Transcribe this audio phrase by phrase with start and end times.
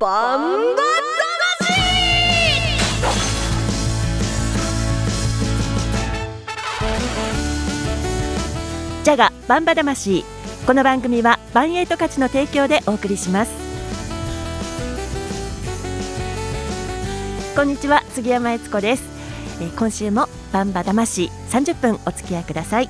[0.00, 0.82] バンバ
[9.04, 10.24] ジャガバンバ魂。
[10.66, 13.52] この番組はバンエイト価値の提供でお送りします。
[17.54, 19.02] こんにちは杉山悦子です、
[19.60, 22.88] え今週もバンバ魂30分お付き合いください。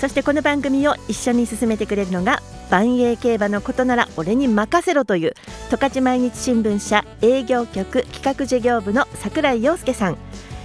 [0.00, 2.40] そしてこの番組を一緒に進めてくれるのが
[2.70, 5.34] 万栄競馬のことなら俺に任せろという
[5.70, 10.18] 十勝毎日新聞社営業局企画事業部の櫻井陽介さん。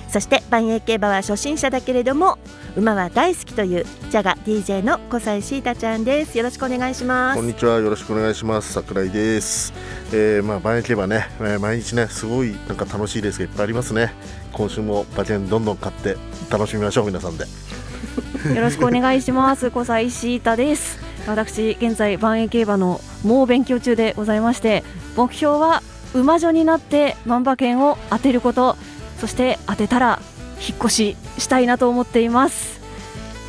[0.07, 2.38] そして万栄競馬は初心者だけれども
[2.77, 6.38] 馬は大好きというジャガ DJ の小西シータちゃんです。
[6.38, 7.38] よろしくお願いします。
[7.38, 7.80] こんにちは。
[7.80, 8.72] よろしくお願いします。
[8.72, 9.73] 桜井です、
[10.13, 14.13] えー、まあ馬券競馬ね、えー毎日ねすごいなんか楽しいレースがいっぱいありますね。
[14.53, 16.16] 今週も馬券どんどん買って
[16.52, 17.45] 楽しみましょう皆さんで。
[18.55, 19.72] よろしくお願いします。
[19.72, 21.14] 小西シータです。
[21.27, 24.83] 私現在万栄競馬の猛勉強中でございまして、
[25.16, 25.81] 目標は
[26.13, 28.75] 馬女になって万馬券を当てること、
[29.20, 30.22] そして当てたら
[30.59, 32.80] 引っ越ししたいなと思っています。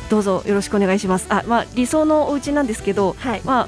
[0.09, 1.27] どうぞよろしくお願いします。
[1.29, 3.67] あ、まあ理想のお家なんですけど、はいまあ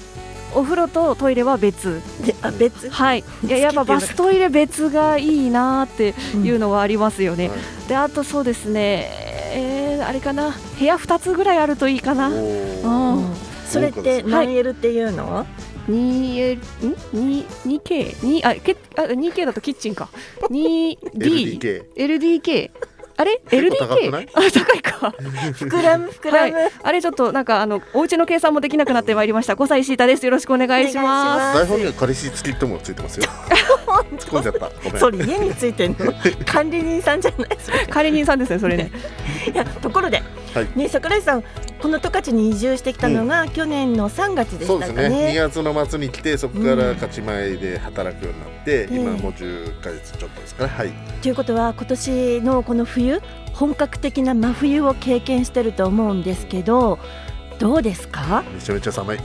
[0.55, 2.01] お風呂とトイレは別。
[2.25, 2.89] であ別？
[2.89, 3.23] はい。
[3.45, 7.49] いややっぱバストイレ別がいいなっていうのはありますよね。
[7.49, 9.09] はいであとそうですね、
[9.51, 13.33] えー、あれかな部屋2つぐらいあるといいかなうん
[13.69, 15.45] それって何 L っていうの、
[15.87, 16.61] 2L ん
[17.13, 17.45] ？2
[17.81, 20.09] 2K 2あけあ 2K だとキッチンか。
[20.49, 20.97] 2D
[21.59, 22.71] LDK LDK
[23.17, 25.13] あれ？LDK あ高いか。
[25.53, 29.53] 膨らむ膨らむ、あれちょっとなんかあのお家の計算もできなくなってまいりました。
[29.55, 30.23] 5歳シータです。
[30.25, 33.25] よろしくお願いしまいし台本には彼氏付きってものついてますよ。
[33.27, 34.69] 突っ込んじゃった。
[34.83, 34.99] ごめん。
[34.99, 36.13] それ家についてんの？
[36.45, 37.87] 管理人さんじゃない？
[37.89, 38.89] 管理人さんですねそれね。
[39.53, 40.67] いやところで、はい。
[40.75, 41.43] ね桜井さん
[41.81, 45.33] この十勝に移住してきたのが、去年の3月でそうですしたかね。
[45.33, 50.91] ね2月の末に来てそこから勝ち前で働くようになって、うん今もう10ヶ月ちょっとですかねはい。
[51.21, 53.21] ということは今年のこの冬
[53.53, 56.99] 本格的な真冬を経験してると思うんですけど
[57.59, 58.43] どうですか？
[58.53, 59.19] めちゃめちゃ寒い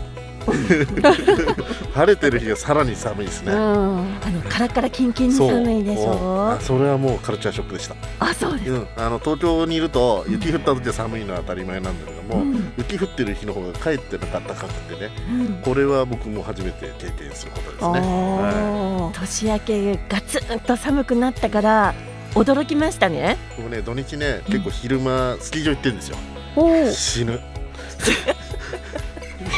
[1.94, 3.59] 晴れてる日がさらに寒いですね、うん。
[3.59, 6.03] あのカラカラキンキンに寒いでしう。
[6.03, 7.97] んょあそれはもうカルチャーショックでした。
[8.21, 12.72] あそうです、うん、あの東京にいると雪降った時は寒いのは当たり前なんだけども、うん。
[12.77, 15.47] 雪降ってる日の方がかえってなんか暖かくてねうん。
[15.62, 21.94] これは僕も初めて経験することですあね、年明けガツンと寒くなったから
[22.34, 23.38] 驚きましたね。
[23.59, 26.16] い、僕ね土日ね結構昼間スキー場行ってるんですよ、
[26.93, 27.41] 死ぬ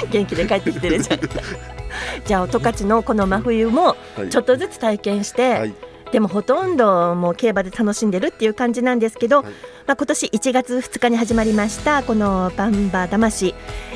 [0.10, 1.20] 元気で帰ってきてるじゃん。
[2.24, 4.28] じゃあ十勝のこの真冬もはい。
[4.28, 5.74] ちょっとずつ体験して、はい。
[6.12, 9.46] でもほとんどもう競馬で楽しんでるっていう感じなんですけど、はい。
[9.86, 13.54] まあ、今年1月2日に始まりましたこのバンバ魂、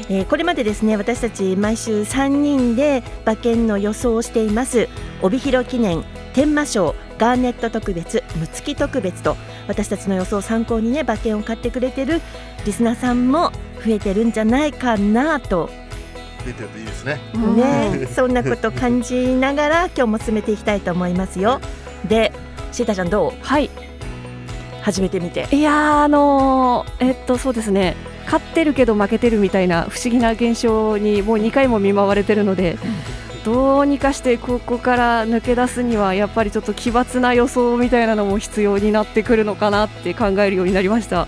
[0.09, 4.89] えーこれまでですね私たち毎週3人で馬券の予想をしています
[5.21, 12.21] 帯広記念天満賞ガーネット特別むつき特別と私たちの予想を参考にね馬券を買ってくれてる
[12.65, 13.50] リスナーさんも
[13.84, 15.69] 増えてるんじゃないかなと
[16.45, 17.21] 出てるといいですね
[17.56, 21.61] ね、そんなことを感じながら 今日も進めていきたいと思いますよ。
[22.09, 22.33] で、
[22.73, 23.33] シータちゃんどう？
[23.47, 23.71] はい
[24.83, 25.47] 始めてみて。
[25.51, 32.78] いやーあのーえっとそうですね勝ってるけど負けてるみたいな不思議な現象にもう2回も見舞われてるので
[33.45, 41.27] どうにかしてここから抜け出すにはやっぱりちょっと奇抜な予想みたいなのも必要になってくるのかなって考えるようになりました。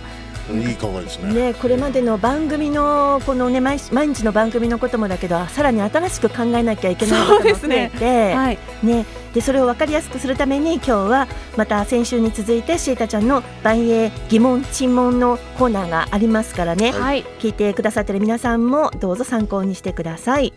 [0.54, 1.32] いい考えですね。
[1.32, 20.52] ね、これまでの番組のこのね毎毎日の番組のこともだけどさらに新しく考えなきゃいけないことも増えてはい、ね、でそれを分かりやすくするために今日はまた先週に続いてシータちゃんの万栄疑問沈問のコーナーがありますからね、はい、聞いてくださってる皆さんもどうぞ参考にしてください。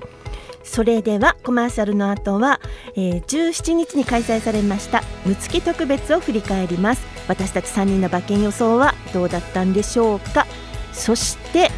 [0.65, 2.59] それではコマーシャルの後は、
[2.95, 10.45] えー17日に開催されましたむつき特別を振り返ります私たち3人の馬券予想はどうだったんでしょうか。
[10.93, 11.71] そして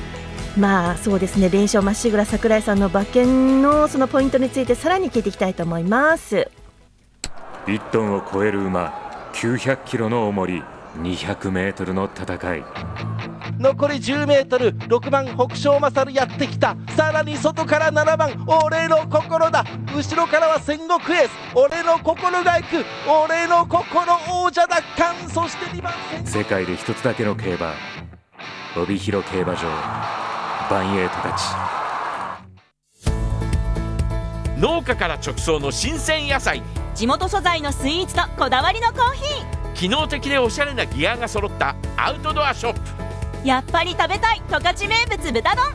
[0.57, 6.49] まあそうですね連勝まっしぐら桜井さんの馬券のそのポイントについてさらに聞いていきたいと思います。
[7.65, 8.93] 1トンを超える馬
[9.33, 10.63] 900キロの重り
[10.97, 12.63] 200メートルの戦い。
[13.59, 16.75] 残り 10m6 番北勝勝やってきた。
[16.95, 19.65] さらに外から7番俺の心だ。
[19.95, 22.85] 後ろからは戦国エース俺の心が行く。
[23.25, 25.15] 俺の心王者奪還。
[25.29, 25.93] そして2番
[26.23, 27.73] 世界で一つだけの競馬。
[28.75, 29.61] 帯広競馬場。
[30.69, 31.43] バンエイトたち。
[34.59, 36.61] 農家から直送の新鮮野菜。
[36.93, 39.45] 地元素材のスイーツとこだわりのコーヒ
[39.75, 42.79] 機能的でおしゃれなギアが揃ったアウトドアショップ。
[42.79, 43.06] ー
[43.43, 45.65] やっぱり食べたい十勝名物豚丼。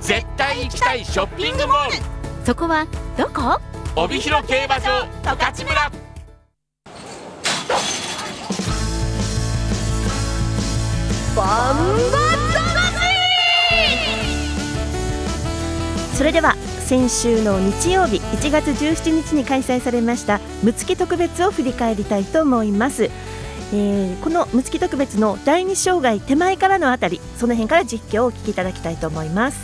[0.00, 1.96] 絶対行きたいショッピングモール。
[2.44, 3.60] そこはどこ？
[3.96, 6.08] 帯広競馬場十勝村。
[16.14, 23.08] それでは先週の日曜日1月17日に開催されましたむつき特別を振り返りたいと思います、
[23.72, 29.58] えーこのむつき特別の第二障害手前からのあたりその辺から実況をお聞きいただきたいと思います。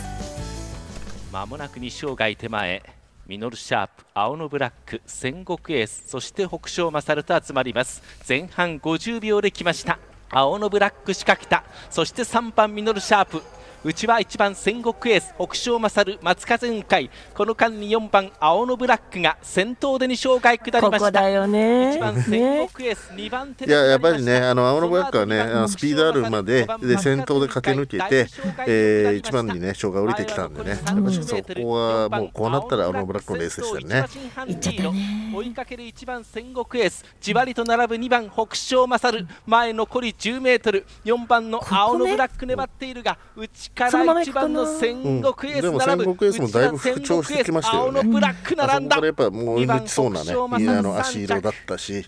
[1.31, 2.83] まもなく2生涯手前
[3.27, 9.97] ミノルシャープ青のブラック戦国エースそして北勝勝と集まります前半50秒で来ました。
[10.29, 11.63] 青のブラック仕掛けた。
[11.89, 13.41] そして3番ミノルシャープ
[13.85, 17.11] 内は1番戦国エース北勝勝松風雲海。
[17.35, 21.05] この間に4番青のブラックが先頭で2勝外下りこました。
[21.05, 21.91] こだよね。
[21.95, 28.27] 1番ね戦国エース2番手いややっぱりね、あの青のブラックはね、あのスピードある馬で、で先頭で駆け抜けて、
[28.65, 34.07] えー、1番にね、賞が降りてきたんでね、やっぱりそこはもうこうなったら青のブラックのレースでしたよね。
[34.47, 35.31] いっちゃったね。
[35.31, 40.87] 追いかける1番戦国エースじわりと並ぶ2番北勝勝前残り10メートル。
[41.05, 52.05] 4番の青のブラック粘っているが内からそのまま行1くかな番の戦国エーうんでも戦国エースもだいぶ復調してきましたよね青のブラック並んだこからやっぱもう抜そうなね、あの足色だったし、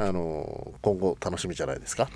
[0.00, 2.08] あの今後楽しみじゃないですか。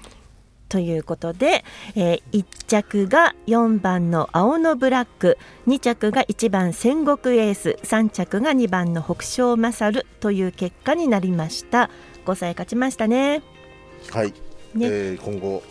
[0.69, 1.65] ということで、
[1.95, 11.91] え1着が4番の青のブラック2着が1番戦国エース3着が2番の北勝勝という結果になりました
[12.25, 13.43] 5歳勝ちましたね
[14.11, 14.29] はい、
[14.75, 15.63] ねえー今後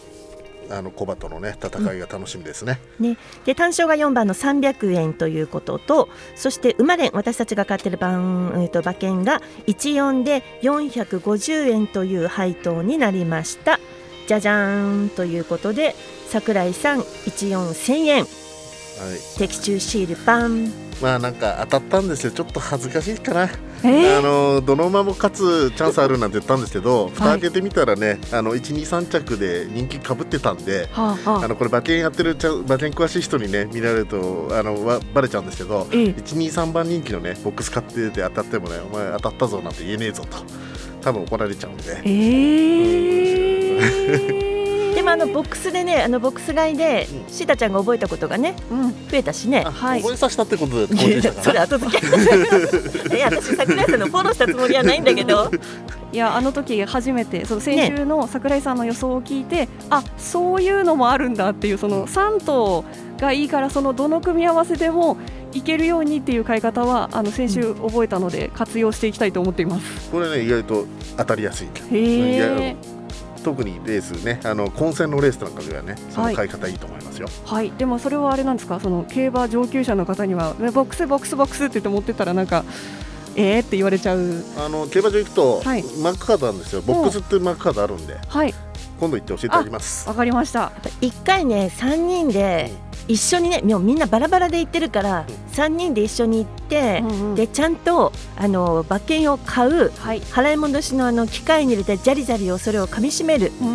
[0.70, 2.80] あのコバとのね戦いが楽しみですね。
[3.00, 13.80] ね、で単勝が4番の300円ということとそして馬連私たちが買ってる番、えー、と馬券が14で450円という配当になりました
[14.28, 15.96] じゃじゃーんということで
[16.28, 18.43] 桜井さん14000円。
[19.38, 20.72] 的中シールパン。
[21.02, 22.32] まあなんか当たったんですよ。
[22.32, 23.50] ちょっと恥ずかしいかな。
[23.84, 27.40] えあのどの馬も勝つチャンスあるなんて言ったんですけど、蓋はい。
[27.42, 30.88] 開けてみたらね、あの1、2、3着で人気かぶってたんで。
[30.94, 31.48] はあはあ。
[31.48, 36.06] のこれ馬券やってる馬券詳しい人にね見られるとあのわバレちゃうんですけど、ええ。
[36.14, 40.38] 123番人気のねボックス買ってて当たってもねお前当たったぞなんて言えねえぞと
[41.02, 42.02] 多分怒られちゃうんで。
[42.06, 44.53] えー
[45.14, 49.08] あのボックスでねあのボックス買いでシータちゃんが覚えたことがねうん。
[49.10, 49.64] 増えたしね。
[49.66, 50.02] あはい。
[50.02, 52.06] 覚えさせたってことで それ後付け。
[53.16, 55.52] いや私桜井さんのフォローしたつもりはないんだけど。
[56.12, 62.86] いやあの時初めてその先週の桜井さんの予想を聞いて、あそういうのもあるんだっていうその3頭
[63.20, 65.18] がいいからそのどの組み合わせでも
[65.54, 70.12] いけるようにっていう買い方はあの先週覚えたので活用していきたいと思っています。
[70.12, 70.86] これね意外と
[71.18, 71.68] 当たりやすい。
[71.68, 73.03] へえ。
[73.44, 77.72] 特にレースねあの混戦のレースなんかではねその買い方いいと思いますよ、はい。
[77.72, 78.80] でもそれはあれなんですか？
[78.80, 82.64] その競馬上級者の方にはねボックスボックスボックスって言って持ってったらなんか
[83.36, 84.44] えーって言われちゃう。
[84.58, 88.54] あの競馬場行くと、はいマークカードあるんですよボックスっていうマークカードあるんではい。
[89.00, 90.72] 今度行って教えてあげますわかりました。
[91.02, 92.72] 一回ね3人で
[93.08, 97.36] 一緒にねもうみんなバラバラで行ってるから3人で一緒に行って、うんうん。
[97.36, 100.22] でちゃんとあの馬券を買うはい。
[100.22, 103.52] 払い戻しのあの機械に入れてジャリジャリをそれを噛みしめる。
[103.62, 103.66] う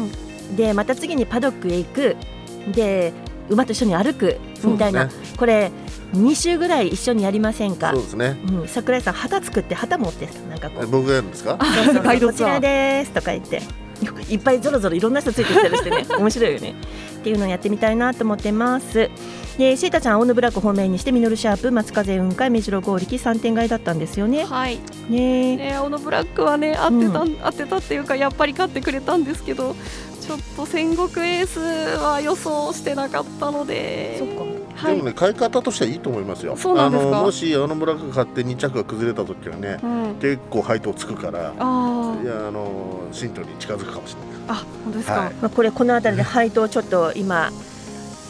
[0.53, 0.57] ん。
[0.57, 2.17] でまた次にパドックへ行く。
[2.73, 3.13] で
[3.49, 5.71] 馬と一緒に歩くみたいな、そうこれ
[6.13, 7.93] 2週ぐらい一緒にやりませんか？
[7.93, 8.37] そうですね。
[8.51, 10.87] うん、桜井さん旗作って旗持ってなんかこう。
[10.87, 11.57] 僕がやるんですか？
[11.59, 12.61] こちら。
[12.61, 13.13] です。
[13.13, 13.63] とか言って
[14.29, 16.75] いっぱいぞろぞろいろんな人ついてきたりしてね 面白いよね。
[17.19, 19.11] っていうのをやってみたいなと思ってます。
[19.59, 24.45] でシータちゃん青のブラック方面にしてミノルシャープ松風雲海目白剛力3点買いだったんですよね。
[24.45, 24.79] はい。
[25.09, 25.57] ね。
[25.57, 29.75] ね、青のブラックはね合ってた、合ってたっていうかやっぱり勝ってくれたんですけど
[30.21, 31.59] ちょっと戦国エース
[31.99, 34.19] は予想してなかったので。
[34.19, 34.95] そっかはい。
[34.95, 36.57] でもね買い方としてはいいと思いますよ。
[36.57, 37.09] そうなんですか？
[37.11, 44.29] あのもし青のブラック買って2着が崩れた時はねうん、結構配当つくからあいやあの新居に近づくかもしれない。
[44.49, 44.55] ああ
[44.85, 45.21] 本当ですか？
[45.21, 45.35] はい。
[45.35, 47.51] まあ、これこの辺りで配当ちょっと今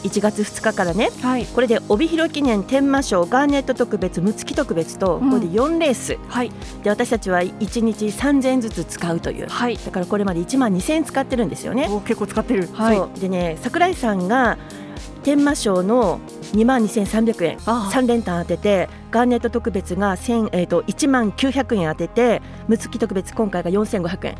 [0.03, 1.45] 1月2日からねはい。
[1.45, 5.29] これで帯広記念天満賞ガーネット特別六月特別とうん。
[5.29, 6.51] これで4レース、はい。
[6.83, 9.47] で私たちは1日3000円ずつ使うという。
[9.49, 9.75] はい。
[9.77, 11.89] だからこれまで1万2000円使ってるんですよね。
[11.91, 12.69] お結構使ってる。
[12.73, 12.95] はい。
[12.95, 13.19] そう。
[13.19, 14.57] でね桜井さんが
[15.29, 16.19] 天満賞の
[16.53, 17.57] 2万2300円。
[17.67, 24.35] あ3連単当ててガーネット特別が1000、えー、と1万900円当てて六月特別今回が4500円。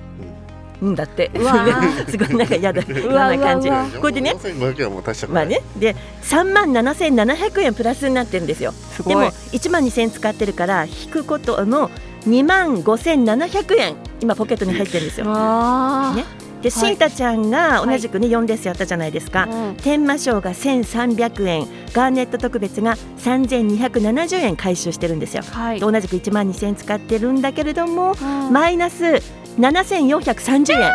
[0.81, 0.95] うん。
[0.95, 1.29] だって。
[1.35, 2.09] うわー。
[2.09, 2.81] すごいなんか嫌だ。
[2.89, 3.99] うわ嫌な感じ。
[3.99, 4.33] これでね。
[4.39, 5.61] 4500円はもう足したくない、まあね。
[5.77, 8.73] で3万7700円プラスになってるんですよ。
[9.05, 9.59] でもすごい。
[9.59, 11.91] 1万2000円使ってるから引くことの
[12.25, 15.27] 2万5700円今ポケットに入ってるんですよ。
[15.27, 19.75] あねでシータちゃんが同じくね4レースやったじゃないですか、うん。
[19.77, 25.79] 天満賞が1300円ガーネット特別が3270円回収してるんですよ、はい。
[25.79, 28.53] で同じく1万2000円使ってるんだけれども、うん。
[28.53, 29.21] マイナス
[29.57, 30.91] 7430円、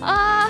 [0.00, 0.48] あ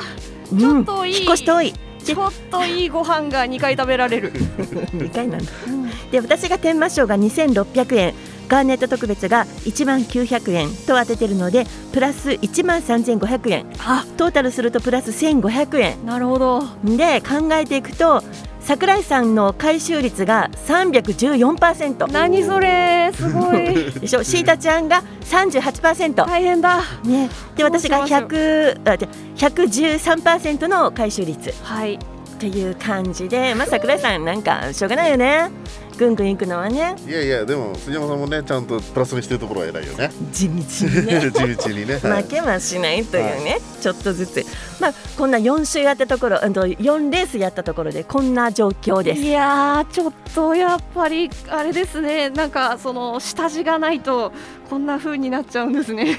[0.52, 0.58] うん。
[0.58, 1.16] ちょっといい。
[1.18, 1.66] 引っ越し遠い。
[1.66, 1.74] ー
[2.04, 4.32] ちょっといいご飯が2回食べられる、
[4.94, 5.52] 2回なんだ。
[5.66, 8.14] うんで私が天満賞が2600円
[8.48, 13.66] ガーネット特別が1万900円と当ててるのでプラス1万3500円。
[13.78, 14.04] あ。
[14.16, 16.06] トータルするとプラス1500円。
[16.06, 16.62] なるほど。
[16.84, 18.22] で考えていくと
[18.60, 23.10] 桜井さんの回収率が314%何それ。
[23.14, 23.74] すごい。
[24.00, 24.24] でしょ？
[24.24, 26.80] シータちゃんが38%、大変だ。
[27.04, 28.20] ね、で私がしましょう。
[28.28, 29.08] 100あじゃ
[29.48, 31.52] 113%の回収率。
[31.62, 31.94] はい。
[31.94, 31.98] っ
[32.38, 35.48] ていう感じで、まあ、桜井さんなんかしょうがないよね
[35.96, 36.96] ぐんぐんいくのはね。
[37.06, 40.10] いやいやでも杉山さんもねちゃんとプラスにしてるところは偉いよね。
[40.32, 41.30] 地道にね。
[41.32, 42.22] 地道にね、はい。
[42.22, 44.44] 負けはしないというね、ちょっとずつ、
[44.80, 49.20] まあ、こんな4週やったところ、うんと4レースやったところで、こんな状況です。
[49.22, 52.30] いやーちょっとやっぱりあれですね。
[52.30, 54.32] なんかその下地がないと
[54.68, 56.18] こんな風になっちゃうんですね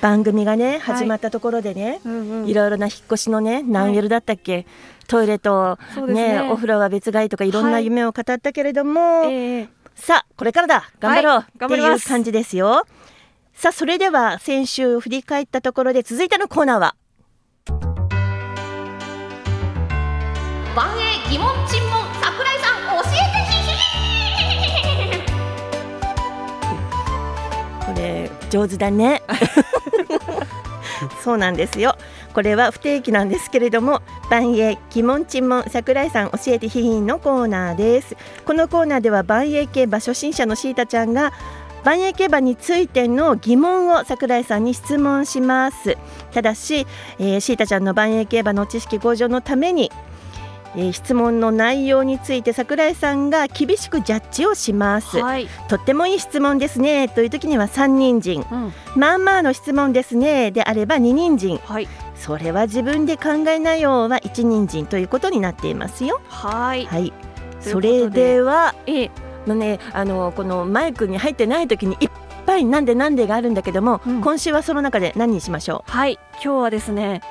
[0.00, 2.00] 番組がね、始まったところでね、
[2.46, 4.66] いろいろな引っ越しのね、何エルだったっけ、
[5.06, 6.40] トイレと、ね。
[6.40, 9.68] ね、お風呂は別買いとか、いろんな夢を語ったけれども、ええ。
[9.94, 11.64] さあ、これからだ、頑張ろう、はい。
[11.64, 12.84] っていう感じですよ。
[13.54, 16.94] さあ、それでは先週振り返ったところで、続いてのコーナーは。
[20.74, 21.85] 万英疑問尋
[28.50, 29.22] 上手だね。
[31.22, 31.96] そうなんですよ。
[32.32, 38.16] これは不定期なんですけれども万英疑問沈問桜井さん教えてひひんのコーナーです。
[38.44, 41.32] このコーナーでは万英競馬初心者のシータちゃんが
[41.84, 45.96] 万英競馬についての疑問を桜井さんに質問します。
[46.32, 46.86] ただし、
[47.18, 49.90] えーシータちゃんの万英競馬の知識向上のために
[50.76, 57.08] えー質問の内容について桜井さんが厳しくジャッジをします、はい、とってもいい質問ですね。
[57.08, 60.50] という時には3人参うん、まあまあの質問ですね。
[60.50, 61.88] であれば2人参はい。
[62.14, 66.20] それは自分で考えなよは1人参ということになっていますよ。
[66.28, 66.86] はい。
[66.86, 67.12] はい。
[67.60, 69.10] それではええ。
[69.46, 72.10] のねあのこのマイクに入ってない時にいっ
[72.46, 74.20] ぱいなんでなんでがあるんだけども、うん。
[74.20, 76.18] 今週はその中で何にしましょはい。
[76.34, 77.22] 今日はですね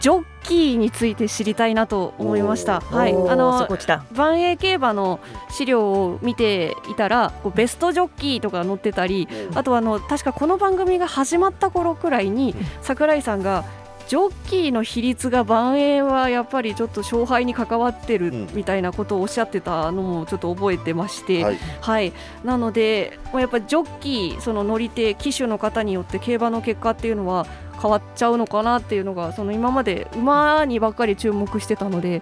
[0.00, 2.82] ジョッキーについて知りたいなと思いました。
[2.90, 3.12] うはい。
[3.12, 3.66] あの
[4.12, 13.64] 万英競馬の資料を見ていたらこうベストジョッキーとか載ってたりあとはあの確かこの番組が始まった頃くらいに桜井さんが
[14.06, 18.48] ジョッキーの比率が万英はやっぱりちょっと勝敗に関わってるうん。
[18.54, 21.58] みたいなことをおっしゃってたのもちょっと覚えてまして、はい。
[21.80, 22.12] はい、
[22.44, 27.46] なので、まあやっぱりジョッキー、その乗り手、騎手の方によって競馬の結果っていうのは
[27.86, 32.20] 変わっちゃうのかなっていうのが、その今まで馬にばっかり注目してたので、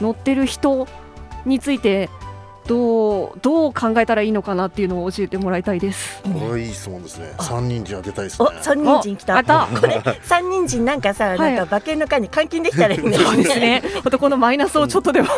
[0.00, 0.86] 乗ってる人
[1.44, 2.08] について
[2.66, 6.22] どう、どう考えたらいいのかなっていうのを教えてもらいたいです。
[6.22, 7.32] これはいい質問ですね。
[7.40, 8.48] 三人じゃ出たいですね。
[8.48, 9.38] お三人参来た。
[9.38, 11.38] あたこれ三人参なんかさ、はい。
[11.38, 13.18] なんか馬券の会に換金できたらいいね。
[13.18, 15.28] そうですね、本当このマイナスをちょっとでも、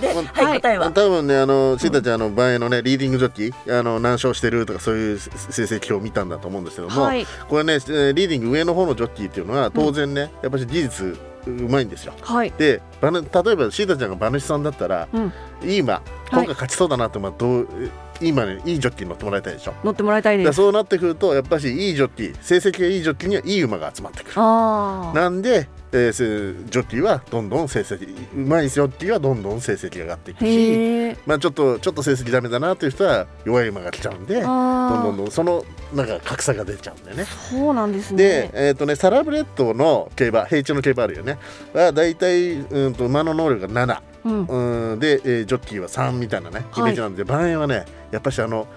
[0.00, 0.90] で、はい、はい答えは。
[0.90, 5.30] 多分ねあのシータちゃんあの前のねリーディングジョッキーあの何勝してるとかそういう成
[5.62, 12.14] 績表を見たんだと思うんですけども、はい、これねえーリーディング上の方のジョッキーっていうのは当然ね、やっぱり技術うまいんですよ。
[12.20, 13.10] はい、で例え
[13.56, 15.32] ばシータちゃんが馬主さんだったら、うん。
[15.62, 17.90] いい馬今回勝ちそうだなって馬どうい
[18.28, 19.74] い馬にいいジョッキーに乗ってもらいたいでしょ。
[19.84, 20.52] 乗ってもらいたいです。
[20.52, 24.36] そうなってくるとやっぱしいいジョッキー成績がいいジョッキーにはいい馬が集まってくる。
[24.36, 26.24] なんで、えーせ
[26.70, 35.62] ジョッキーはどんどん成績うまいジョッキーはどんどん成績が上がっていくしまあちょっとちょっと成績ダメだなという人は弱い馬が来ちゃうんでどんどんあどんどんその
[35.94, 37.24] なんか格差が出ちゃうんでね。
[37.24, 38.16] ーそうなんですね。
[38.16, 41.36] で、えーとね、サラブレッドの競馬平地の競馬あるよね。
[41.74, 48.68] はだいたいうんと馬の能力が7、うん、うん、で、えージョッキーは3みたいなねイはいメージなんで、万円はねやっぱしあの、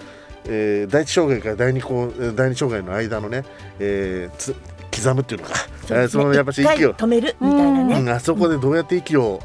[0.48, 3.44] えー第一障害から第二こう第二障害の間のね、
[3.78, 4.56] えーつ
[4.94, 5.54] 刻むっていうのか。
[5.90, 9.40] えーそのやっぱし息を、止めるみたいなね、うん、あそこでどうやって息を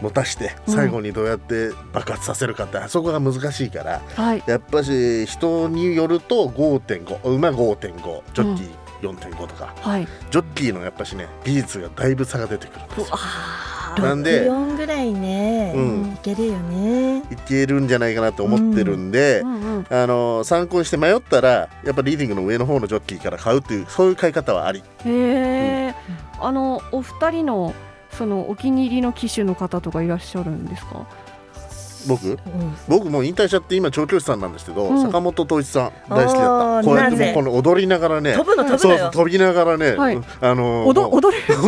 [0.00, 0.74] 持たしてうん。
[0.74, 13.06] 最後にどうやって爆発させるかってあそこが難しいからはい、やっぱし人によると5.5馬5.5ジョッキー4.5とか、はい、ジョッキーのやっぱしね技術がだいぶ差が出てくるんですよ。
[13.12, 16.12] あなんで64ぐらいね、うん。
[16.14, 17.18] いけるよね。
[17.18, 24.78] いけるんじゃないかなと思ってるんで、うんうん、あの参考にして迷ったらやっぱリーディングの上の方のジョッキーから買うっていうそういう買い方はあり。
[24.78, 25.94] へえ、
[26.40, 27.74] あのお二人の
[28.10, 31.06] そのお気に入りの機種の方とかいらっしゃるんですか？
[32.06, 32.26] 僕？
[32.26, 32.38] うん。
[32.88, 35.02] 僕もう引退しちゃって今調教師さんなんですけど、うん。
[35.02, 36.88] 坂本統一さん大好きだった。
[36.88, 39.96] こうやってもうこの踊りながらね飛ぶの飛ぶそうそうのよ飛びながらね、
[40.40, 40.92] あのー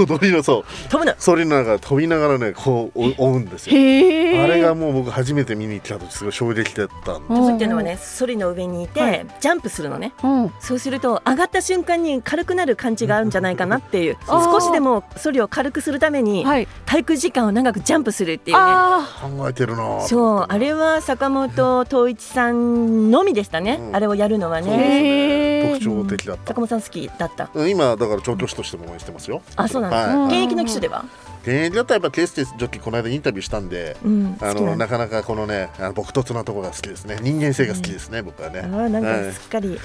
[0.05, 0.65] 踊りのそう。
[0.89, 1.15] 飛ぶの。
[1.19, 3.77] それながら飛びながらねこう追追うんですよ。
[3.77, 7.29] へえあれがもう僕初めて見に行った時すごい衝撃だったんで。
[7.29, 9.27] 飛ぶっていうのはねソリの上にいて、はい。
[9.41, 10.13] ジャンプするのね。
[10.23, 10.53] うん。
[10.61, 14.17] そうすると上がった瞬間に軽くなる感じがあるんじゃないかなっていう。
[14.27, 16.69] 少しでもソリを軽くするためにはい。
[16.87, 18.63] 滞空時間を長くジャンプするっていうね。
[18.65, 23.97] あ考えてるなそうあれは坂本統一さんのみでしたね、うん。
[23.97, 24.77] あれをやるのはね。
[24.77, 25.73] ね。
[25.75, 26.49] 特徴的だった。
[26.49, 27.51] 坂本さん好きだった。
[27.55, 29.43] うん今だから調教師としても応援してますよ。
[29.57, 30.17] あそうなんです、はい。
[30.17, 30.27] うん。
[30.27, 31.05] 現役の騎手では、
[31.43, 37.19] 現役だったらやっぱケーステスジョッキーこの間インタビューしたんでうん、あのなかなかこのねあの僕突なところが好きですね。
[37.21, 38.61] 人間性が好きですね、僕はね。
[38.61, 39.79] あーなんはいかすっかり、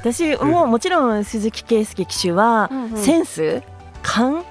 [0.00, 2.98] 私もうもちろん鈴木圭介騎手はうんうん。
[2.98, 3.62] センス
[4.02, 4.44] 勘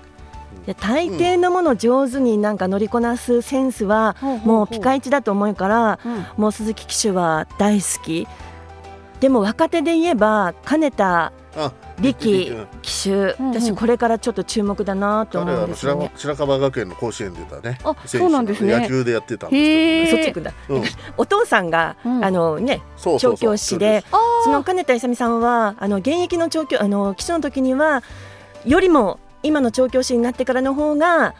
[0.65, 4.15] いや大抵のものを上手になんか乗りこなすセンスは
[4.46, 6.25] もうピカイチだと思うからうん。
[6.38, 8.27] もう鈴木騎手は大好き。
[9.20, 13.12] でも若手で言えば金田あ力うん騎手。
[13.12, 13.60] うんうん。
[13.60, 16.36] 私これからちょっと注目だなと思彼はあの白うんですよね。
[16.36, 17.77] 白樺学園の甲子園出たね。
[17.84, 18.79] あそうなんですね。
[18.79, 20.51] 野球でやってたんですへえそっち行くんだ。
[20.51, 22.24] けどね、お父さんが、うん。
[22.24, 23.34] あのねうん、そうそう。
[23.34, 28.01] 調そう教師であその金田勇美さんはあの現役の調教あの騎手の時には
[28.65, 31.36] よりも今の調教師になってからの方が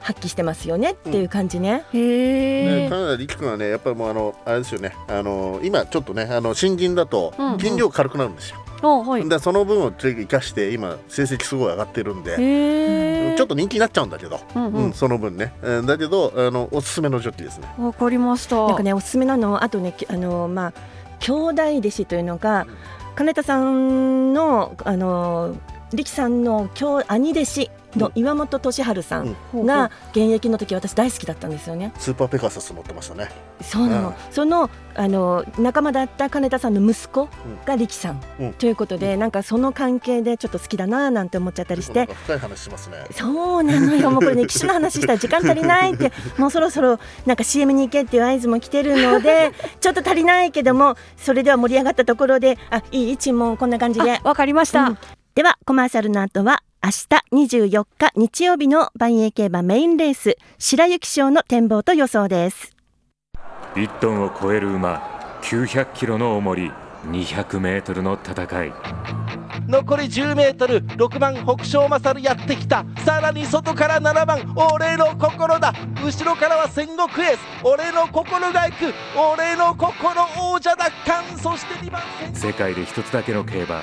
[0.00, 1.84] 発揮してますよねっていう感じね。
[1.92, 1.98] ー。
[1.98, 4.94] へえね、金田力君はねやっぱりもうあのあれですよね。
[5.08, 7.58] あの今ちょっとねあの新人だとうんうん。
[7.58, 9.28] 筋量軽くなるんですよ、あはい。
[9.28, 14.92] でその分を生かして今成績すごい上がってるんでちょっと人気になっちゃうんだけど、うんうん。
[14.92, 17.68] その分ね、えーだけどあのおすすめのジョッキーですね。
[17.78, 18.64] わかりました。
[18.64, 20.72] なんかねおすすめなのはあとねきあのまあ
[21.18, 22.66] 兄弟弟子というのが
[23.16, 25.56] 金田さんのあの
[25.92, 26.68] 力さんの
[27.08, 31.92] 兄兄弟子の岩本俊治さんが現役の時私大好きだったんですよね。
[31.98, 33.28] スーパーペガサス乗ってましたね。
[33.62, 34.14] そうなの、うん。
[34.30, 37.28] そのあの仲間だった金田さんの息子
[37.64, 38.52] が力さん、うん。
[38.54, 42.06] ということで、なんかその関係でちょっと好きだななんて思っちゃったりして。
[42.24, 43.04] 深い話しますね。
[43.12, 44.10] そうなのよ。
[44.12, 46.12] もうこれね騎手の話したら時間足りないって。
[46.38, 54.12] もうそろそろなんか CM に行けっていう合図も来てるので ちょっと足りないけどもそれでは盛り上がったところであいい一問こんな感じで。
[54.12, 54.98] あわかりました、うん
[55.36, 56.92] ではコマーシャルの後は明
[57.34, 62.74] 日24日日曜日の万栄競馬メインレース白雪賞の展望と予想です。
[63.74, 66.72] 1トンを超える馬900キロの重り
[67.08, 68.72] 200メートルの戦い。
[69.68, 72.86] 残り 10m6 番北勝勝やってきた。
[73.04, 75.74] さらに外から7番俺の心だ。
[76.02, 77.40] 後ろからは戦国エース。
[77.62, 80.22] 俺の心が行く俺の心
[80.54, 81.22] 王者奪還。
[81.36, 82.00] そして2番
[82.32, 83.82] 世界で一つだけの競馬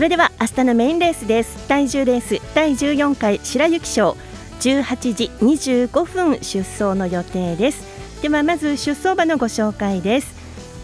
[0.00, 1.68] それでは明日のメインレースです。
[1.68, 4.16] 第10レース第14回白雪賞。
[4.60, 7.84] 18時25分出走の予定です。
[8.22, 10.34] ではまず出走馬のご紹介です。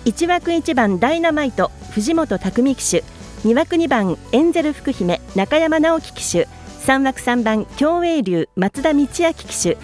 [0.04, 3.04] 1枠1番ダイナマイト藤本匠騎手。
[3.48, 6.46] 2枠2番エンゼル福姫中山直樹騎手。
[6.84, 9.78] 3枠3番共栄流松田道明騎手。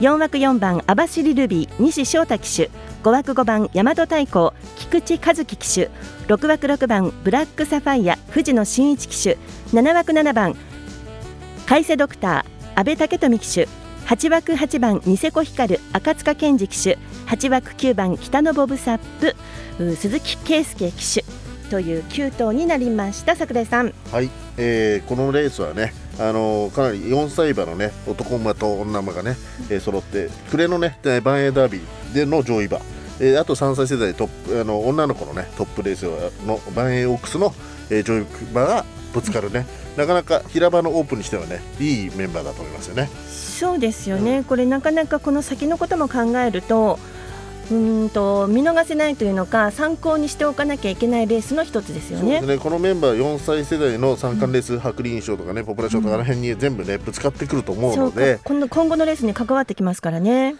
[0.00, 2.70] 4枠4番網走ルビー西翔太騎手。
[3.02, 5.90] 5枠5番大和太鼓菊池和樹騎手。
[6.28, 9.38] 6枠6番ブラックサファイア藤野真一騎手。
[9.72, 10.54] 7枠7番
[11.66, 13.68] 海瀬ドクター阿部武富騎手。
[14.06, 16.98] 8枠8番ニセコ光赤塚健二騎手。
[17.26, 19.34] 8枠9番北のボブサップ
[19.96, 21.24] 鈴木圭介騎手。
[21.70, 23.94] という9頭になりました桜井さん。
[24.12, 29.36] はい、えーこのレースはね、あのーかなり4歳馬のね男馬と女馬がね、
[29.70, 32.78] えー揃って暮れのねえーバンエーダービーでの上位馬、
[33.20, 36.02] えーあと3歳世代トップあの女の子のねトップレース
[36.46, 37.54] のバンエーオークスの、
[37.90, 39.66] えー上位馬がぶつかるね。
[39.96, 43.10] なかなか平場のオープンにしてはねいいメンバーだと思いますよね。
[43.28, 46.98] そうですよね、これなかなかこの先のことも考えると
[47.70, 52.38] うーんと見逃せないというのか参考にしておかなきゃいけないレースの一つですよね。
[52.38, 52.58] そうです。
[52.58, 52.58] ね。
[52.58, 58.20] このメンバー4歳世代の三冠レース、白輪賞とかねポプラ賞とかあの辺に全部ねぶつかってくると思うそうか。
[58.20, 60.56] ので今度今後のレースに関わってきますからね、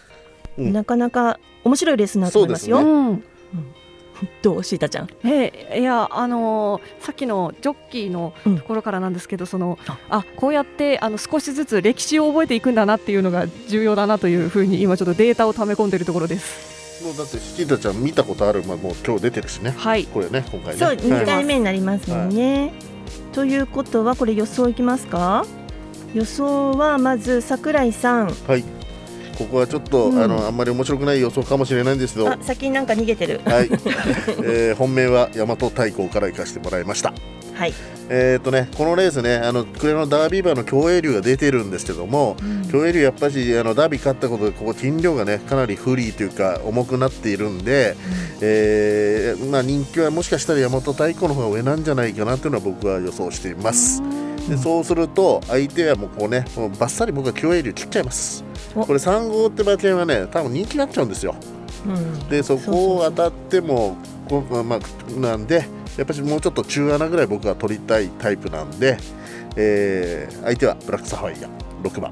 [0.57, 0.73] うん。
[0.73, 2.79] なかなか面白いレースになると思いますよ。
[4.43, 5.09] どうシータちゃん？
[5.25, 16.80] えいやあのーさっきのジョッキーのうんところからなんですけど、そのああこうやってあの少しずつ歴史を覚えていくんだなっていうのが重要だなというふうに今ちょっとデータを溜め込んでいるところです。
[17.03, 19.73] もうだってシータちゃん見たことある、まあ、もう今日出てるしね。
[19.77, 20.05] はい。
[20.05, 20.79] これね今回ね。
[20.79, 20.97] そうはい。
[20.97, 22.73] 2回目になりますもんね。
[23.33, 25.45] ということはこれ予想いきますか？
[26.13, 28.33] 予想はまず桜井さん。
[28.47, 28.63] はい。
[29.37, 30.21] ここはちょっと、うん。
[30.21, 32.29] あのあんまり面白くない予想かもしれないんですけど。
[32.29, 33.41] あ先になんか逃げてる。
[33.45, 33.69] はい、
[34.43, 37.13] えー本命は大和太鼓から行かせてもらいました
[37.55, 37.73] はい、
[38.09, 42.35] えっ、とねこのレースねあの暮れのダービー馬の競泳竜が出てるんですけども、
[42.71, 47.95] 競泳竜やっぱりあのダービー勝ったことでここ斤量がねかなり不利というか重くなっているんで、
[48.41, 54.01] えーまあ、人気はもしかしたら大和太鼓の方が上なんじゃないかなというのは僕は予想しています。
[54.49, 58.43] でそうすると相手はもうこうねもうバッサリ僕は競泳竜切っちゃいます。
[58.75, 58.85] お。
[58.85, 61.35] これ3号って馬券はね多分人気になっちゃうんですよ。
[61.85, 65.65] うん、でそこを当たってもこうまあなんで
[65.97, 68.97] やっぱりもうちょっと中穴ぐらい僕は取りたいタイプなんで、
[69.55, 71.49] えー相手はブラックサファイア
[71.83, 72.11] 6番。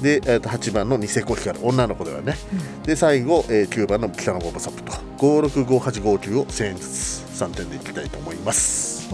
[0.00, 2.36] で、えー、と8番のニセコヒカル女の子ではね、
[2.84, 4.92] で最後、えー9番の北のボブサップと。
[5.18, 9.10] 565859を1000円ずつ3点でいきたいと思います。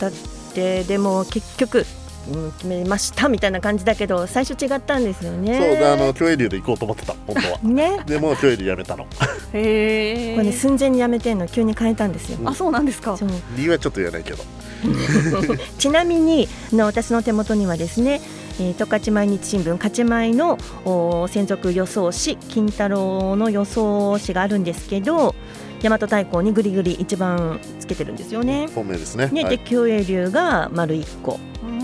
[0.00, 0.12] だっ
[0.54, 1.84] てでも結局、
[2.32, 5.76] うん、決めましたみたいな感じだけど最初違ったんですよね。
[5.78, 9.06] そうあの競泳竜で行こうと思ってた本当は ねでもう競泳竜やめたの
[9.52, 10.34] へえ。
[10.34, 12.38] これね寸前にやめてんの急に変えたんですよ。
[12.44, 13.16] あそうなんですか。
[13.16, 14.38] そう理由はちょっと言えないけど
[15.78, 18.20] ちなみにあの私の手元にはですね、
[18.60, 25.34] えー、十勝毎日新聞勝ち前のお専属予想誌金太郎の予想誌があるんですけど
[25.82, 28.68] 大和太鼓にぐりぐり一番つけてるんですよね。
[28.74, 31.77] 本命ですねね、はい、で競泳竜が丸一個うん。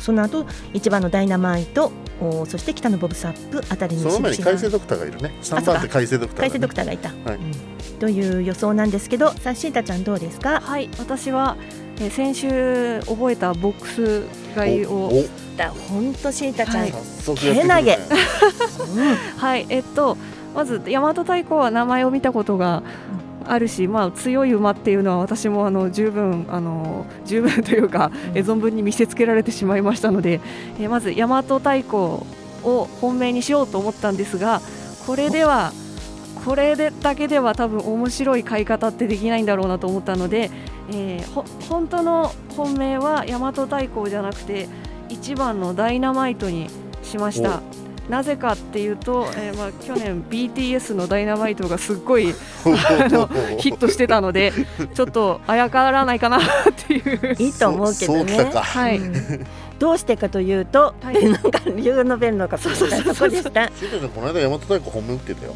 [0.00, 5.32] その後一番のダイナマイトおそして北のボブサップあたりにその前に印海星ドクターがいるね。
[5.42, 6.42] 3番ドクター海星ドクタ
[6.76, 7.36] ターがいた、はい。
[7.36, 7.98] うん。
[7.98, 10.60] という予想なんですけどさあシータちゃんどうですか？
[10.60, 10.88] はい。
[10.98, 11.56] 私は、
[11.98, 14.22] えー先週覚えたボックス
[14.54, 15.10] 買いを。
[15.88, 16.90] 本当シータちゃん、はい。
[16.92, 17.98] 早速やってくるね。
[19.38, 20.16] はい、えっと、
[20.54, 22.82] まず大和太鼓は名前を見たことが
[23.48, 30.40] あるし、まあ、強い馬っていうのは私もあの十分あの十分というか、え存分に見せつけられてしまいましたので、
[30.78, 34.60] えまず大和太鼓を本命にしようと思ったんですが
[35.06, 35.72] これでは
[36.44, 40.50] これでだけでは多分面白い買い方ってできないんだろうなと思ったので、
[40.90, 44.68] えーほ本当の本命は大和太鼓じゃなくて
[45.08, 46.68] 1番のダイナマイトに
[47.02, 47.62] しました。
[48.08, 52.26] なぜかっていうと、えーまあ、去年 BTS の「ダイナマイト」がすっごい
[52.64, 54.52] のヒットしてたので
[54.94, 56.42] ちょっとあやからないかなっ
[56.86, 57.36] ていう。
[57.38, 58.50] いいと思うけどね。
[58.54, 59.46] はい、うん。
[59.78, 61.24] どうしてかというと、はい。
[61.24, 63.28] なんか理由の弁のかそそうそうそうそう。
[63.28, 63.68] こでした。
[64.08, 65.54] この間大和太鼓本命打ってたよ。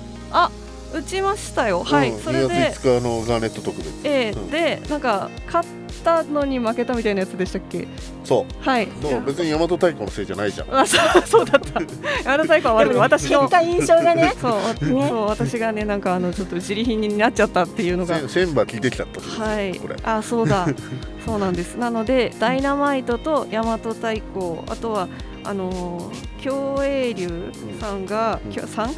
[0.93, 2.21] 打ちましたよ、はい、うん。
[2.21, 3.89] それ2で月、5日のガーネット特別。
[4.05, 4.51] えーうん。
[4.51, 5.69] でなんか勝っ
[6.01, 7.87] たのに負けたみたいなやつでしたっけ？
[8.25, 8.65] そう。
[8.69, 8.89] はい。
[9.03, 10.75] どう別に大和太鼓のせいじゃないじゃん。
[10.75, 11.81] あそう そうだった。
[12.25, 14.33] 山田太鼓は悪く私の印象がね。
[14.41, 14.49] そ
[14.83, 15.09] う,、ね。
[15.09, 18.19] そう私がねなんかあのちょっと自利品になっちゃったっていうのが。
[18.21, 19.75] せ千番聞いてきたってことですよはい。
[19.77, 20.67] これ、あそうだ。
[21.25, 21.77] そうなんです。
[21.77, 24.23] なのでダイナマイトと大和太鼓
[24.69, 25.09] あとは
[25.45, 27.29] あのー競泳竜
[27.81, 28.53] さんが、うん。
[28.53, 28.89] きょさん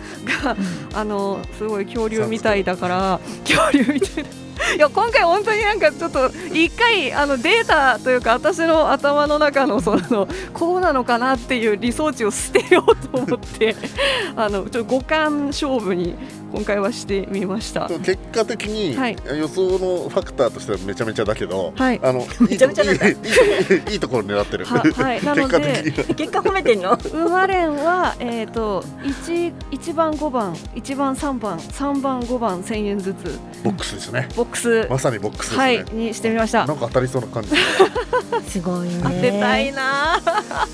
[0.44, 0.56] が、
[0.94, 4.30] あのーすごい恐竜みたいだから恐竜みたいな
[4.76, 13.76] いや今回本当になんかちょっと一回あのデータというか私の頭の中のそのこうなのかなっていう理想値を捨てようと思って
[14.36, 16.14] あのちょっと五感勝負に
[16.52, 17.88] 今回はしてみました。
[17.88, 19.16] 結果的にはい。
[19.38, 22.00] 予想のファクターとしてはめちゃめちゃだけど、はい。
[22.02, 25.22] あの めちゃめちゃいいいいいいところ狙ってる、ははい。
[25.24, 26.08] なので結果的に。
[26.08, 26.96] は結果褒めてんの？
[26.96, 33.38] 生まれんは、えー、と 1, 1番、5番、1番、3番、3番、5番、1000円ずつ。
[33.64, 34.28] ボックスですね。
[34.36, 36.66] ボックス、まさにボックスですね、はい、にしてみました。
[36.66, 37.50] なんか当たりそうな感じ
[38.50, 39.00] すごいね。
[39.02, 40.66] 当てたいなあ。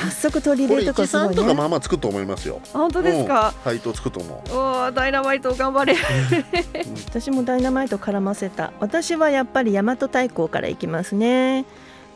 [0.00, 1.36] 早速取り入れるとこすご13いね。
[1.36, 3.48] とかまあまあつくと思いますよ本当ですか？
[3.48, 5.94] うん配当つくと思うおーダイナマイト頑張れ。
[7.06, 8.72] 私もダイナマイト絡ませた。
[8.80, 11.66] 私はやっぱり大和太鼓からいきますね。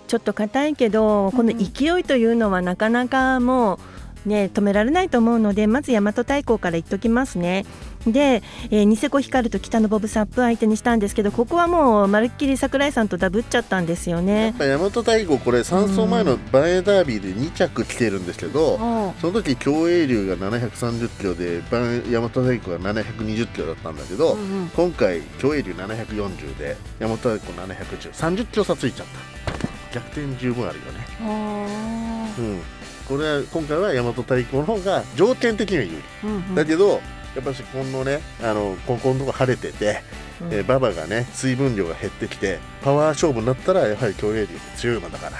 [0.09, 3.78] ちょっと硬いけど、この勢いというのはなかなかも
[4.26, 7.66] うね止められないと思うので、まず大和太鼓から言っときますね。
[8.07, 14.55] で、えーニセコヒカルと北のボブサップ相手にしたんですけど、ここはもうまるっきり桜井さんとダブっちゃったんですよやっね。
[14.59, 18.79] ぱ大和太鼓これ3走前のバンエダービーで2着来てるんですけど、
[19.21, 24.69] その時競泳竜が730キロでバン大和太鼓が720キロだったんだけど、うんうん。
[24.69, 29.95] 今回競泳竜740で大和太鼓71030キロ差ついちゃった。
[29.95, 31.07] 逆転十分あるよね。
[31.23, 32.61] あうん。
[33.09, 35.97] これは今回は大和太鼓の方が条件的には有利。
[35.97, 36.55] ーうんうん。
[36.55, 37.01] だけど
[37.35, 40.03] やっぱしこのねあのここのとこ晴れてて、
[40.40, 40.53] うん。
[40.53, 45.37] えー馬場がね水分量が減ってきてパワー勝負になったらやはり競泳力強い馬だから。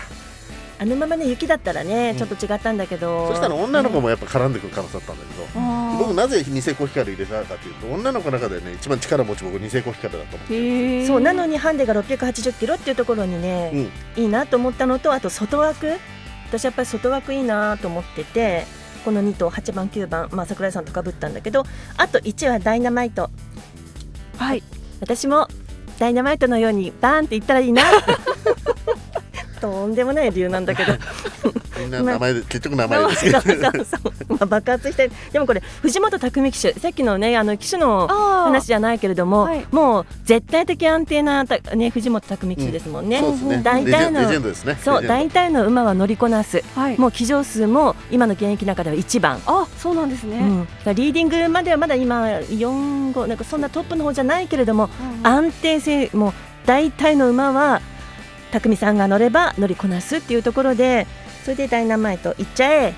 [0.77, 2.17] あのままね雪だったらね、うん。
[2.19, 3.29] ちょっと違ったんだけど。
[3.29, 5.47] そしたら女の子もやっぱ絡んでくる可能性だったんだけど、
[5.99, 13.71] 僕なぜニセコヒカル入れたかというと女の子の中でね一番力持ち僕ニセコヒカルだと思うへえそうなのにハンデが680キロっていうところにね、
[14.17, 14.23] うん。
[14.23, 15.93] いいなと思ったのとあと外枠。
[16.49, 18.67] 私やっぱり外枠いいなと思ってて
[19.05, 21.65] この2頭8番9番、まあ、桜井さんとかぶったんだけど
[21.97, 23.31] あと1はダイナマイト。
[24.39, 24.63] はい。
[25.01, 25.49] 私も
[25.99, 27.83] ダイナマイトのようにバーンっていったらいいな
[29.65, 30.93] とんでもない理由なんだけど。
[31.81, 33.41] みんな名前で結局名前ですけど。
[34.47, 39.67] 爆発してでもこれ藤本匠騎手さっきのねあの騎手のあ話じゃないけれども、はい。
[39.71, 43.21] もう絶対的安定なた、ね、藤本匠騎手ですもんね。
[43.21, 43.61] そうですね。
[43.63, 44.79] 大体のレジェンレジェンドですね。
[44.83, 46.63] そう大体の馬は乗りこなす。
[46.75, 46.99] はい。
[46.99, 54.89] もう騎乗数も今の現役の中では一番、あそうなんですね、うん、リーディングまではまだ今4号なんかそんなトップの方じゃないけれども
[55.21, 55.27] うん。
[55.27, 56.33] 安定性もう
[56.67, 57.81] 大体の馬は
[58.55, 61.09] 匠さんが乗れば乗りこなすっていうところで
[61.43, 62.95] それでダイナマイトいっちゃえ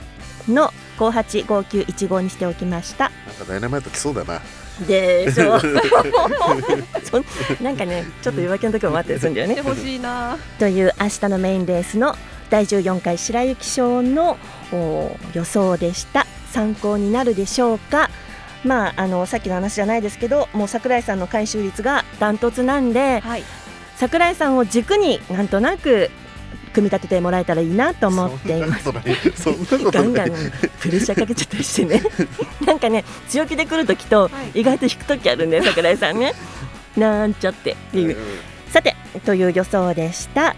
[0.48, 3.10] の585915にしておきました。
[3.26, 4.40] なんかダイナマイト来そうだな。
[4.86, 5.56] でしょ
[7.62, 9.56] なんかねちょっと夜明けの時も待ってるするんだよね。
[9.74, 12.14] しいなという明日のメインレースの
[12.50, 14.36] 第14回白雪賞の
[14.72, 16.26] お予想でした。
[16.52, 18.10] 参考になるでしょうか。
[18.64, 23.44] まああのさっきの話じゃないですけどもう桜井さんの回収率がダントツなんではい
[23.96, 26.10] 桜井さんを軸になんとなく
[26.72, 28.84] 組み立ててもらえたらいいなと思っています。
[28.84, 30.28] そんなガンガン
[30.80, 32.02] プレッシャーかけちゃったりしてね。
[32.66, 36.34] なんかね強気で来る時と意外と引く時あるんで桜井さんね。
[36.96, 38.16] なんちゃってっていう。
[38.70, 40.54] さてという予想でした、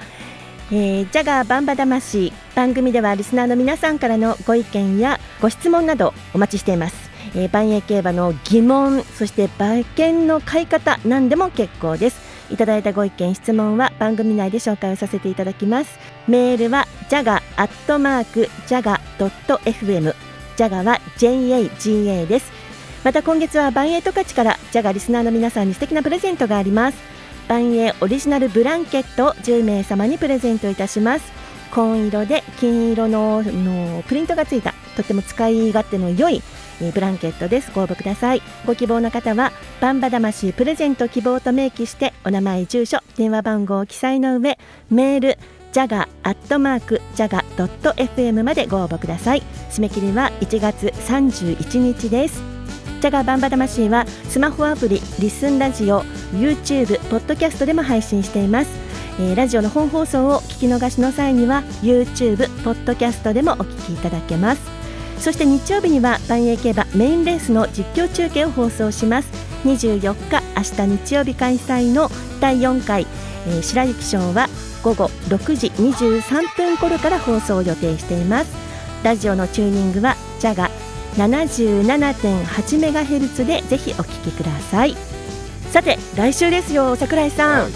[0.72, 15.98] えージャガーバンバ魂番組ではリスナーの皆さんからのご意見やご質問などお待ちしています、えー、万栄競馬の疑問そして馬券の買い方何でも結構ですいただいたご意見質問は番組内で紹介をさせていただきます。
[16.26, 20.14] メールは jaga アットマーク jaga.fm
[20.56, 22.50] jaga は JAGA です。
[23.04, 26.98] また今月はバンエイトカチからジャガリスナーの皆さんに素敵なプレゼントがあります。
[27.48, 31.32] バンエイオリジナルブランケットを10名様にプレゼントいたします。
[31.70, 36.42] 紺色で金色ののプリントがついたとっても使い勝手の良い
[36.80, 37.70] ブランケットです。
[37.74, 38.42] ご応募ください。
[38.66, 44.58] ご希望の方はバンバ魂プレゼント希望と明記してお名前住所電話番号を記載の上
[44.90, 45.38] メール
[45.72, 49.42] ジャガアットマークジャガドット FM までご応募ください。
[49.70, 52.42] 締め切りは1月31日です。
[53.00, 58.70] ジャガバンバ魂はスマホアプリリスンラジオ YouTube ポッドキャストでも配信しています、
[59.20, 64.87] えーラジオの本放送を聞き逃しの際には YouTube ポッドキャストでもお聞きいただけます。
[65.20, 69.28] そして日曜日には万栄競馬メインレースの実況中継を放送します。
[69.64, 73.06] 24日明日日曜日開催の第4回、
[73.46, 74.48] えー白雪賞は
[74.82, 78.50] 午後6時23分頃から放送を予定しています。
[79.02, 80.70] ラジオのチューニングはジャガ
[81.16, 84.96] 77.8MHz でぜひお聞きください。
[85.70, 87.72] さて来週ですよ桜井さん、はい。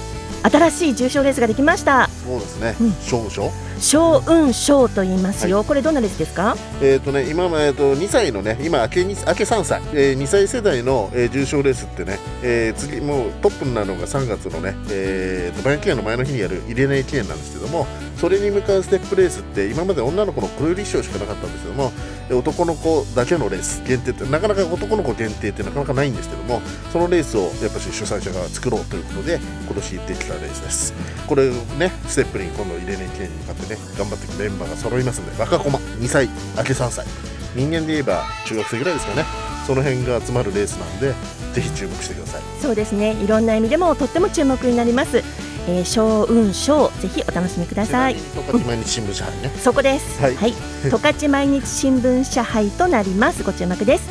[0.50, 2.08] 新しい重賞レースができました。
[2.24, 2.74] そうですね。
[2.80, 2.92] うん。
[3.00, 3.52] 少々
[3.82, 6.56] 小運賞と言いますよ、これどんなレースですか？
[6.80, 17.86] えっ、とね、今、えー、と2歳のね、今、明けに明け3歳、えー、2歳世代の、えー重賞レースってね、えー次、もうトップになるのが3月のね、えー、とバイオ記念の前の日にやる入れない記念なんですけども、
[18.18, 21.92] それに向かうステップレースって、今まで女の子の黒百合賞しかなかったんですけども、
[22.28, 26.60] えー男の子だけのレース限定って、なかなか男の子限定ってなかなかないんですけども、
[26.92, 30.94] そのレースをやっぱし主催者が作ろうということで、今年できたレースです。
[31.26, 37.06] これをね、ステップに今度入れない記念に向かってね、頑張っていくメンバーが揃いますので、若駒、2歳、明け3歳、
[37.54, 39.24] 人間で言えば中学生ぐらいですかね、
[39.66, 41.14] その辺が集まるレースなんで、
[41.52, 42.42] ぜひ注目してください。
[42.60, 45.22] そうですねいろんな意味でもとっても注目になります、
[45.68, 48.14] えー、小運賞ぜひお楽しみください。
[48.14, 49.48] 十勝毎日新聞社杯ね。
[49.58, 50.20] そこです。
[50.20, 50.36] はい。
[50.36, 50.52] はい。
[50.84, 53.42] 十勝毎日新聞社杯となります。
[53.42, 54.08] ご注目です、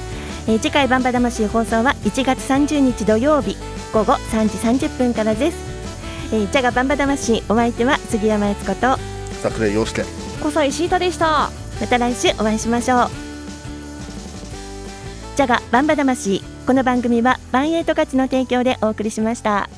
[0.47, 3.57] えー次回バンバ魂放送は1月30日土曜日
[3.93, 5.57] 午後3時30分からです、
[6.33, 8.97] えー、ジャガバンバ魂お相手は杉山悦子と
[9.41, 10.03] 桜井陽介。
[10.41, 11.51] 小西石井田でした。
[11.79, 13.31] また来週お会いしましょう。
[15.35, 19.69] ジャガバンバ魂この番組はバンエイト勝ちの提供でお送りしました